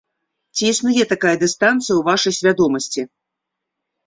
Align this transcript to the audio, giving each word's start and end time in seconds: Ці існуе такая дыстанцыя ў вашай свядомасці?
Ці 0.55 0.63
існуе 0.75 1.03
такая 1.11 1.33
дыстанцыя 1.43 1.83
ў 1.97 2.01
вашай 2.09 2.33
свядомасці? 2.39 3.01